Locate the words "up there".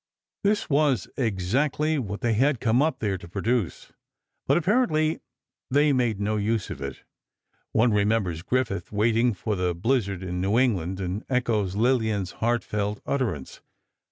2.81-3.19